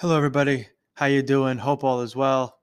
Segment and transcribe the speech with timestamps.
[0.00, 0.66] Hello, everybody.
[0.94, 1.58] How you doing?
[1.58, 2.58] Hope all is well.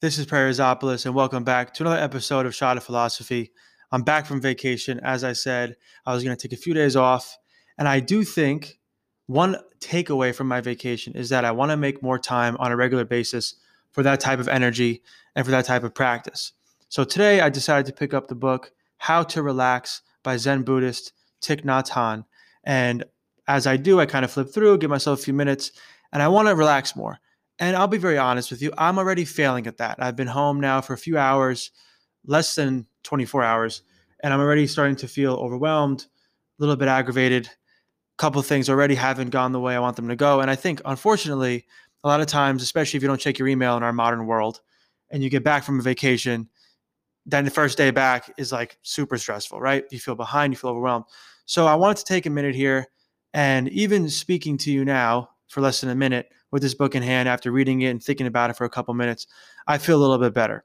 [0.00, 3.52] This is Perizopolis, and welcome back to another episode of Shot of Philosophy.
[3.92, 4.98] I'm back from vacation.
[4.98, 7.38] As I said, I was going to take a few days off,
[7.78, 8.80] and I do think
[9.26, 12.76] one takeaway from my vacation is that I want to make more time on a
[12.76, 13.54] regular basis
[13.92, 15.04] for that type of energy
[15.36, 16.52] and for that type of practice.
[16.88, 21.12] So today, I decided to pick up the book How to Relax by Zen Buddhist
[21.40, 22.24] Thich Nhat Hanh,
[22.64, 23.04] and
[23.48, 25.70] as I do, I kind of flip through, give myself a few minutes
[26.12, 27.18] and I want to relax more.
[27.58, 29.96] And I'll be very honest with you, I'm already failing at that.
[29.98, 31.70] I've been home now for a few hours,
[32.26, 33.82] less than 24 hours,
[34.22, 37.46] and I'm already starting to feel overwhelmed, a little bit aggravated.
[37.46, 37.50] A
[38.18, 40.40] couple things already haven't gone the way I want them to go.
[40.40, 41.66] And I think, unfortunately,
[42.04, 44.60] a lot of times, especially if you don't check your email in our modern world
[45.10, 46.48] and you get back from a vacation,
[47.26, 49.84] then the first day back is like super stressful, right?
[49.90, 51.04] You feel behind, you feel overwhelmed.
[51.44, 52.86] So I wanted to take a minute here
[53.34, 57.02] and even speaking to you now, for less than a minute with this book in
[57.02, 59.26] hand after reading it and thinking about it for a couple minutes,
[59.66, 60.64] I feel a little bit better.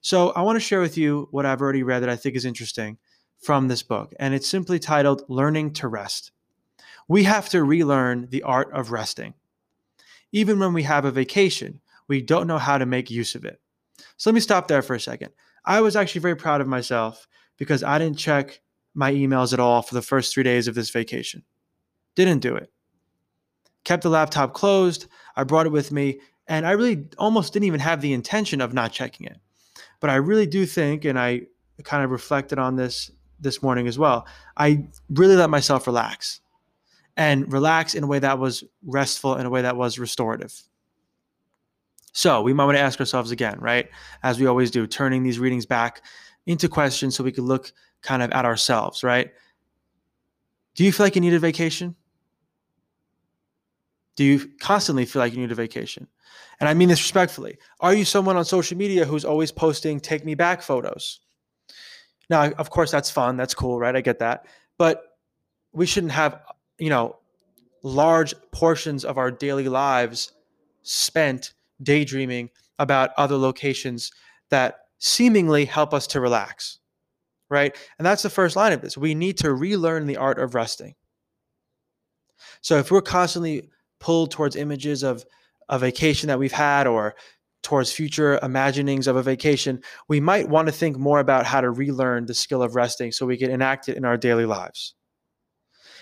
[0.00, 2.44] So I want to share with you what I've already read that I think is
[2.44, 2.98] interesting
[3.40, 4.12] from this book.
[4.18, 6.32] And it's simply titled Learning to Rest.
[7.08, 9.34] We have to relearn the art of resting.
[10.30, 13.60] Even when we have a vacation, we don't know how to make use of it.
[14.16, 15.32] So let me stop there for a second.
[15.64, 17.26] I was actually very proud of myself
[17.56, 18.60] because I didn't check
[18.94, 21.42] my emails at all for the first three days of this vacation.
[22.14, 22.70] Didn't do it
[23.84, 25.06] kept the laptop closed.
[25.36, 28.74] I brought it with me, and I really almost didn't even have the intention of
[28.74, 29.38] not checking it.
[30.00, 31.42] But I really do think, and I
[31.84, 34.26] kind of reflected on this this morning as well,
[34.56, 36.40] I really let myself relax
[37.16, 40.60] and relax in a way that was restful, in a way that was restorative.
[42.12, 43.88] So we might want to ask ourselves again, right?
[44.22, 46.02] As we always do, turning these readings back
[46.46, 49.30] into questions so we can look kind of at ourselves, right?
[50.74, 51.94] Do you feel like you need a vacation?
[54.18, 56.08] Do you constantly feel like you need a vacation?
[56.58, 57.56] And I mean this respectfully.
[57.78, 61.20] Are you someone on social media who's always posting take me back photos?
[62.28, 63.36] Now, of course, that's fun.
[63.36, 63.94] That's cool, right?
[63.94, 64.46] I get that.
[64.76, 65.04] But
[65.72, 66.40] we shouldn't have,
[66.80, 67.20] you know,
[67.84, 70.32] large portions of our daily lives
[70.82, 74.10] spent daydreaming about other locations
[74.50, 76.80] that seemingly help us to relax,
[77.50, 77.76] right?
[77.98, 78.98] And that's the first line of this.
[78.98, 80.96] We need to relearn the art of resting.
[82.62, 83.70] So if we're constantly
[84.00, 85.24] pulled towards images of
[85.68, 87.14] a vacation that we've had or
[87.62, 91.70] towards future imaginings of a vacation, we might want to think more about how to
[91.70, 94.94] relearn the skill of resting so we can enact it in our daily lives.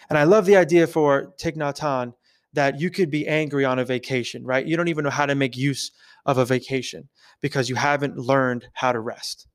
[0.09, 2.12] And I love the idea for Thich Nhat Hanh
[2.53, 4.67] that you could be angry on a vacation, right?
[4.67, 5.91] You don't even know how to make use
[6.25, 7.09] of a vacation
[7.41, 9.47] because you haven't learned how to rest.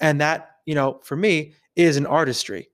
[0.00, 2.68] And that, you know, for me is an artistry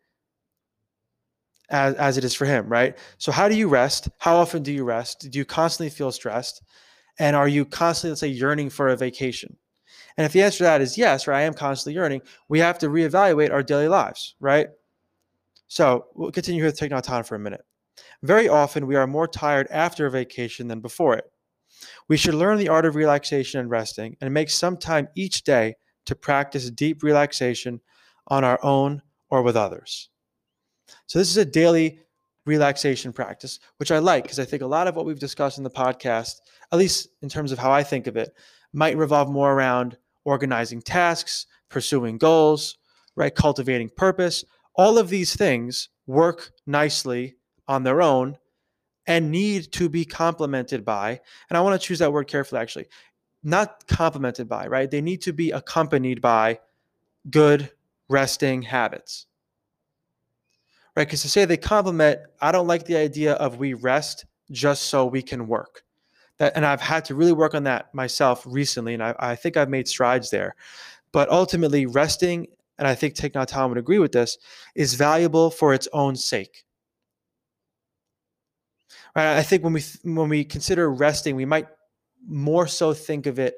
[1.73, 2.97] as, as it is for him, right?
[3.19, 4.09] So, how do you rest?
[4.19, 5.29] How often do you rest?
[5.31, 6.63] Do you constantly feel stressed?
[7.19, 9.57] And are you constantly, let's say, yearning for a vacation?
[10.17, 12.79] And if the answer to that is yes, right, I am constantly yearning, we have
[12.79, 14.69] to reevaluate our daily lives, right?
[15.67, 17.65] So, we'll continue here our time for a minute.
[18.23, 21.25] Very often, we are more tired after a vacation than before it.
[22.07, 25.75] We should learn the art of relaxation and resting and make some time each day
[26.05, 27.81] to practice deep relaxation
[28.29, 30.11] on our own or with others.
[31.07, 32.01] So this is a daily
[32.45, 35.65] relaxation practice, which I like because I think a lot of what we've discussed in
[35.65, 36.41] the podcast,
[36.73, 38.35] at least in terms of how I think of it,
[38.73, 42.79] might revolve more around organizing tasks, pursuing goals,
[43.17, 43.35] right?
[43.35, 44.45] Cultivating purpose.
[44.75, 47.37] All of these things work nicely
[47.69, 48.39] on their own
[49.07, 51.21] and need to be complemented by,
[51.51, 52.87] and I want to choose that word carefully actually,
[53.43, 54.91] not complemented by, right?
[54.91, 56.61] They need to be accompanied by
[57.29, 57.71] good
[58.09, 59.27] resting habits
[60.97, 61.07] right?
[61.07, 65.07] Because to say they complement, I don't like the idea of we rest just so
[65.07, 65.83] we can work.
[66.39, 69.57] That, and I've had to really work on that myself recently, and I, I think
[69.57, 70.55] I've made strides there.
[71.13, 72.47] But ultimately, resting,
[72.79, 74.39] and I think Thich Nhat Hanh would agree with this,
[74.75, 76.65] is valuable for its own sake.
[79.15, 79.37] Right?
[79.37, 81.67] I think when we when we consider resting, we might
[82.27, 83.57] more so think of it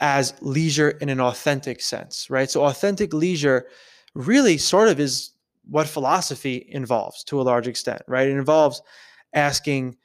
[0.00, 2.50] as leisure in an authentic sense, right?
[2.50, 3.66] So authentic leisure
[4.14, 5.31] really sort of is
[5.68, 8.28] what philosophy involves to a large extent, right?
[8.28, 8.82] It involves
[9.34, 9.96] asking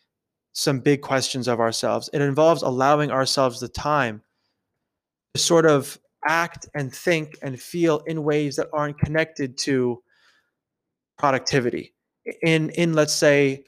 [0.53, 2.09] some big questions of ourselves.
[2.13, 4.21] It involves allowing ourselves the time
[5.33, 10.01] to sort of act and think and feel in ways that aren't connected to
[11.17, 11.93] productivity.
[12.43, 13.63] In in let's say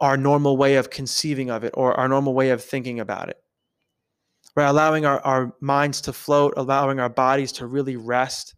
[0.00, 3.36] our normal way of conceiving of it or our normal way of thinking about it.
[4.56, 4.66] Right?
[4.66, 8.54] Allowing our, our minds to float, allowing our bodies to really rest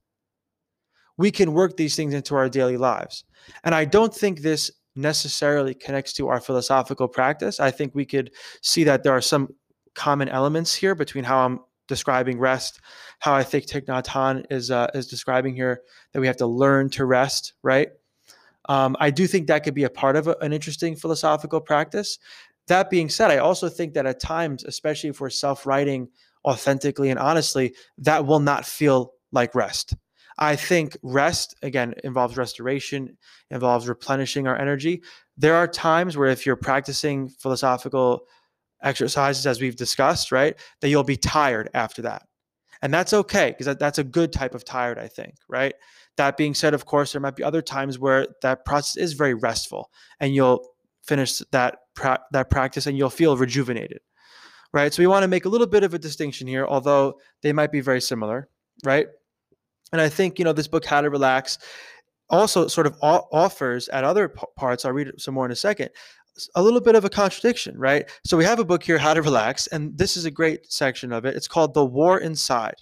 [1.17, 3.25] we can work these things into our daily lives.
[3.63, 7.61] And I don't think this necessarily connects to our philosophical practice.
[7.61, 8.31] I think we could
[8.63, 9.49] see that there are some
[9.95, 12.81] common elements here between how I'm describing rest,
[13.19, 15.83] how I think Thich Nhat Hanh is uh, is describing here
[16.13, 17.89] that we have to learn to rest, right?
[18.69, 22.19] Um, I do think that could be a part of a, an interesting philosophical practice.
[22.67, 26.09] That being said, I also think that at times, especially if we're self-writing
[26.47, 29.95] authentically and honestly, that will not feel like rest.
[30.39, 33.17] I think rest, again, involves restoration,
[33.51, 35.03] involves replenishing our energy.
[35.37, 38.27] There are times where if you're practicing philosophical
[38.83, 42.23] exercises, as we've discussed, right, that you'll be tired after that.
[42.83, 45.75] And that's okay because that, that's a good type of tired, I think, right?
[46.17, 49.35] That being said, of course, there might be other times where that process is very
[49.35, 49.91] restful
[50.21, 50.69] and you'll
[51.03, 54.01] finish that, pra- that practice and you'll feel rejuvenated,
[54.73, 54.93] right?
[54.93, 57.73] So we want to make a little bit of a distinction here, although they might
[57.73, 58.49] be very similar,
[58.85, 59.07] right?
[59.95, 61.57] And I think, you know, this book, How to Relax,
[62.29, 65.91] also sort of offers at other parts, I'll read it some more in a second,
[66.57, 68.11] a little bit of a contradiction, right?
[68.27, 71.13] So we have a book here, How to Relax, and this is a great section
[71.13, 71.37] of it.
[71.37, 72.75] It's called The War Inside.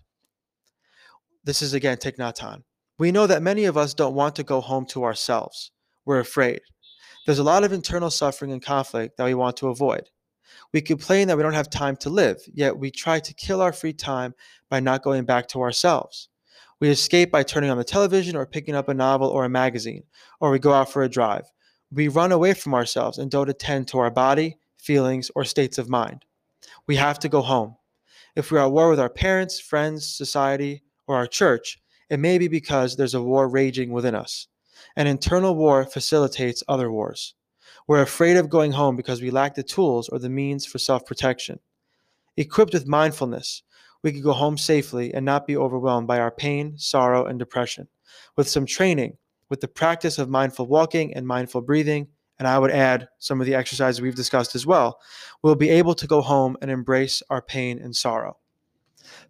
[1.44, 2.62] This is again Thich Nhat Hanh.
[2.98, 5.70] We know that many of us don't want to go home to ourselves.
[6.06, 6.62] We're afraid.
[7.26, 10.08] There's a lot of internal suffering and conflict that we want to avoid.
[10.72, 13.74] We complain that we don't have time to live, yet we try to kill our
[13.74, 14.32] free time
[14.70, 16.30] by not going back to ourselves.
[16.82, 20.02] We escape by turning on the television or picking up a novel or a magazine,
[20.40, 21.44] or we go out for a drive.
[21.92, 25.88] We run away from ourselves and don't attend to our body, feelings, or states of
[25.88, 26.24] mind.
[26.88, 27.76] We have to go home.
[28.34, 31.80] If we are at war with our parents, friends, society, or our church,
[32.10, 34.48] it may be because there's a war raging within us.
[34.96, 37.36] An internal war facilitates other wars.
[37.86, 41.06] We're afraid of going home because we lack the tools or the means for self
[41.06, 41.60] protection.
[42.36, 43.62] Equipped with mindfulness,
[44.02, 47.88] we could go home safely and not be overwhelmed by our pain, sorrow, and depression.
[48.36, 49.16] With some training,
[49.48, 52.08] with the practice of mindful walking and mindful breathing,
[52.38, 54.98] and I would add some of the exercises we've discussed as well,
[55.42, 58.38] we'll be able to go home and embrace our pain and sorrow.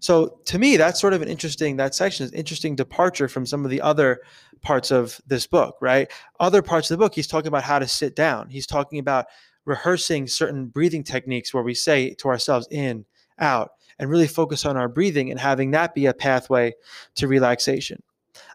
[0.00, 3.64] So to me, that's sort of an interesting, that section is interesting departure from some
[3.64, 4.20] of the other
[4.60, 6.10] parts of this book, right?
[6.40, 8.48] Other parts of the book, he's talking about how to sit down.
[8.48, 9.26] He's talking about
[9.64, 13.04] rehearsing certain breathing techniques where we say to ourselves in,
[13.38, 16.74] out, and really focus on our breathing and having that be a pathway
[17.14, 18.02] to relaxation.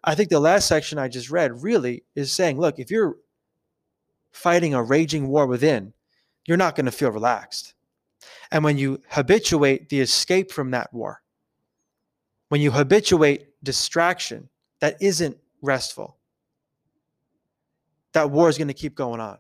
[0.03, 3.17] I think the last section I just read really is saying, look, if you're
[4.31, 5.93] fighting a raging war within,
[6.45, 7.73] you're not going to feel relaxed.
[8.51, 11.21] And when you habituate the escape from that war,
[12.49, 16.17] when you habituate distraction that isn't restful,
[18.13, 19.37] that war is going to keep going on.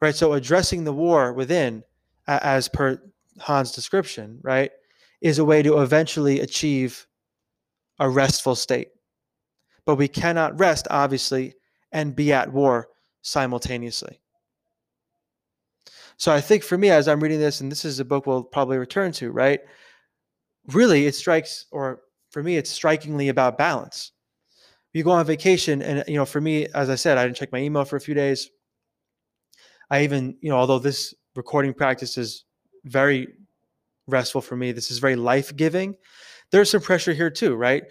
[0.00, 0.14] Right?
[0.14, 1.84] So addressing the war within,
[2.26, 3.00] as per
[3.40, 4.70] Hanh's description, right,
[5.20, 7.06] is a way to eventually achieve
[7.98, 8.88] a restful state.
[9.86, 11.54] But we cannot rest, obviously,
[11.92, 12.88] and be at war
[13.22, 14.20] simultaneously.
[16.16, 18.44] So I think for me, as I'm reading this, and this is a book we'll
[18.44, 19.60] probably return to, right?
[20.68, 24.12] Really, it strikes, or for me, it's strikingly about balance.
[24.92, 27.52] You go on vacation, and you know, for me, as I said, I didn't check
[27.52, 28.48] my email for a few days.
[29.90, 32.44] I even, you know, although this recording practice is
[32.84, 33.28] very
[34.06, 34.72] restful for me.
[34.72, 35.96] This is very life giving.
[36.50, 37.84] There's some pressure here too, right?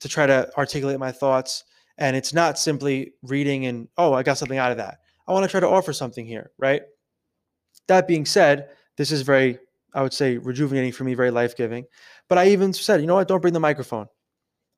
[0.00, 1.64] To try to articulate my thoughts.
[1.98, 4.98] And it's not simply reading and, oh, I got something out of that.
[5.26, 6.82] I want to try to offer something here, right?
[7.88, 9.58] That being said, this is very,
[9.94, 11.84] I would say, rejuvenating for me, very life giving.
[12.28, 13.28] But I even said, you know what?
[13.28, 14.06] Don't bring the microphone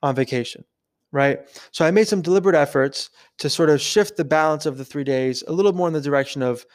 [0.03, 0.64] on vacation,
[1.12, 1.41] right?
[1.71, 5.05] So I made some deliberate efforts to sort of shift the balance of the three
[5.05, 6.67] days a little more in the direction of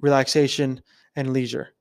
[0.00, 0.82] relaxation
[1.16, 1.74] and leisure.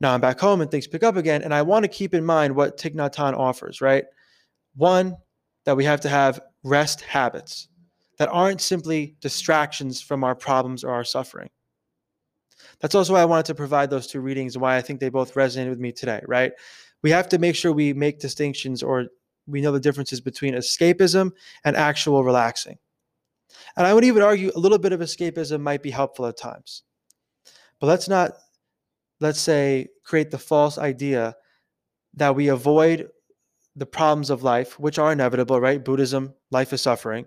[0.00, 1.42] Now I'm back home and things pick up again.
[1.42, 4.04] And I want to keep in mind what Thich Nhat Hanh offers, right?
[4.76, 5.16] One,
[5.64, 7.68] that we have to have rest habits
[8.18, 11.50] that aren't simply distractions from our problems or our suffering.
[12.80, 15.08] That's also why I wanted to provide those two readings and why I think they
[15.08, 16.52] both resonated with me today, right?
[17.02, 19.06] We have to make sure we make distinctions or
[19.46, 21.32] we know the differences between escapism
[21.64, 22.78] and actual relaxing.
[23.76, 26.82] And I would even argue a little bit of escapism might be helpful at times.
[27.80, 28.32] But let's not
[29.20, 31.36] let's say, create the false idea
[32.14, 33.08] that we avoid
[33.76, 35.84] the problems of life, which are inevitable, right?
[35.84, 37.26] Buddhism, life is suffering.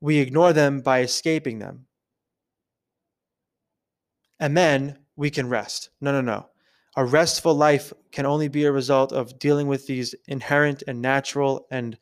[0.00, 1.86] We ignore them by escaping them.
[4.38, 5.90] And then we can rest.
[6.00, 6.48] No, no, no.
[6.96, 11.66] A restful life can only be a result of dealing with these inherent and natural
[11.70, 11.98] and,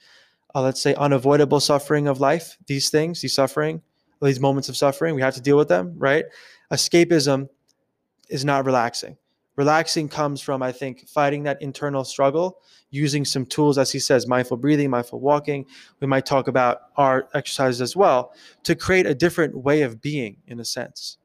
[0.55, 3.83] uh, let's say, unavoidable suffering of life, these things, these suffering,
[4.23, 5.15] these moments of suffering.
[5.15, 6.25] We have to deal with them, right?
[6.73, 7.49] Escapism
[8.29, 9.17] is not relaxing.
[9.57, 14.29] Relaxing comes from, I think, fighting that internal struggle, using some tools, as he says,
[14.29, 15.67] mindful breathing, mindful walking.
[15.99, 18.33] We might talk about our exercises as well
[18.63, 21.19] to create a different way of being, in a sense.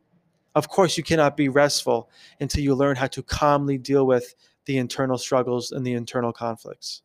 [0.55, 4.33] Of course, you cannot be restful until you learn how to calmly deal with
[4.65, 7.03] the internal struggles and the internal conflicts.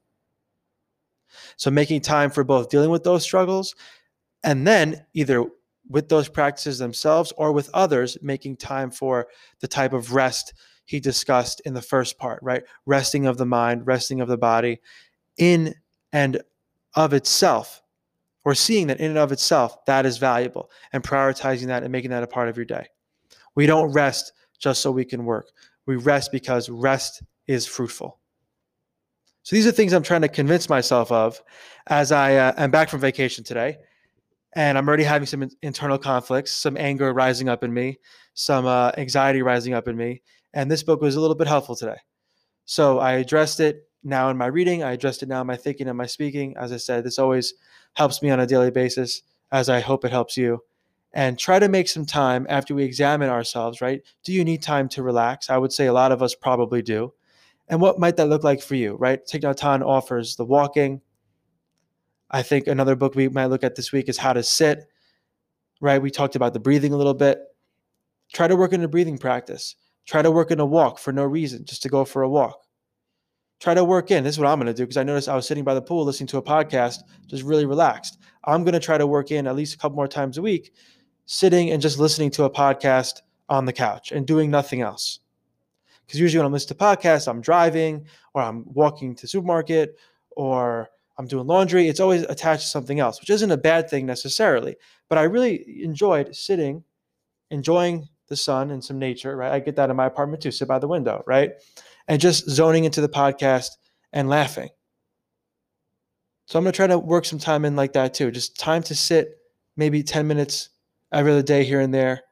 [1.56, 3.74] So, making time for both dealing with those struggles
[4.42, 5.44] and then either
[5.88, 9.28] with those practices themselves or with others, making time for
[9.60, 10.54] the type of rest
[10.84, 12.62] he discussed in the first part, right?
[12.86, 14.80] Resting of the mind, resting of the body
[15.36, 15.74] in
[16.12, 16.40] and
[16.94, 17.82] of itself,
[18.44, 22.10] or seeing that in and of itself, that is valuable and prioritizing that and making
[22.10, 22.86] that a part of your day.
[23.54, 25.50] We don't rest just so we can work.
[25.86, 28.18] We rest because rest is fruitful.
[29.42, 31.42] So these are things I'm trying to convince myself of
[31.86, 33.78] as I uh, am back from vacation today.
[34.54, 37.98] And I'm already having some internal conflicts, some anger rising up in me,
[38.34, 40.22] some uh, anxiety rising up in me.
[40.54, 41.98] And this book was a little bit helpful today.
[42.64, 44.82] So I addressed it now in my reading.
[44.82, 46.56] I addressed it now in my thinking and my speaking.
[46.56, 47.54] As I said, this always
[47.94, 50.60] helps me on a daily basis, as I hope it helps you.
[51.12, 54.02] And try to make some time after we examine ourselves, right?
[54.24, 55.50] Do you need time to relax?
[55.50, 57.12] I would say a lot of us probably do.
[57.68, 59.24] And what might that look like for you, right?
[59.26, 61.00] Thich Nhat Hanh offers the walking.
[62.30, 64.84] I think another book we might look at this week is How to Sit,
[65.80, 66.00] right?
[66.00, 67.40] We talked about the breathing a little bit.
[68.32, 69.76] Try to work in a breathing practice.
[70.06, 72.66] Try to work in a walk for no reason, just to go for a walk.
[73.60, 74.24] Try to work in.
[74.24, 75.82] This is what I'm going to do because I noticed I was sitting by the
[75.82, 78.18] pool listening to a podcast, just really relaxed.
[78.44, 80.72] I'm going to try to work in at least a couple more times a week,
[81.26, 85.20] sitting and just listening to a podcast on the couch and doing nothing else.
[86.06, 89.98] Because usually when I'm listening to podcasts, I'm driving or I'm walking to the supermarket
[90.30, 90.88] or
[91.18, 91.88] I'm doing laundry.
[91.88, 94.76] It's always attached to something else, which isn't a bad thing necessarily.
[95.08, 96.84] But I really enjoyed sitting,
[97.50, 99.52] enjoying the sun and some nature, right?
[99.52, 101.52] I get that in my apartment too, sit by the window, right?
[102.06, 103.70] And just zoning into the podcast
[104.12, 104.68] and laughing.
[106.46, 108.30] So I'm going to try to work some time in like that too.
[108.30, 109.38] Just time to sit
[109.76, 110.70] maybe 10 minutes
[111.12, 112.22] every other day here and there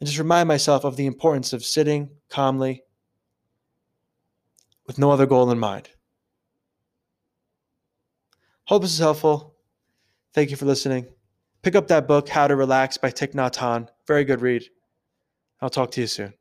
[0.00, 2.82] and just remind myself of the importance of sitting calmly
[4.86, 5.90] with no other goal in mind.
[8.70, 9.56] Hope this is helpful.
[10.32, 11.08] Thank you for listening.
[11.62, 13.88] Pick up that book, How to Relax by Thich Nhat Hanh.
[14.06, 14.62] Very good read.
[15.60, 16.34] I'll talk to you soon.